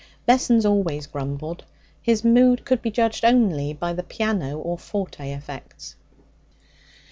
Vessons 0.25 0.65
always 0.65 1.05
grumbled. 1.05 1.63
His 2.01 2.23
mood 2.23 2.65
could 2.65 2.81
be 2.81 2.89
judged 2.89 3.23
only 3.23 3.71
by 3.71 3.93
the 3.93 4.01
piano 4.01 4.57
or 4.57 4.75
forte 4.79 5.31
effects. 5.31 5.95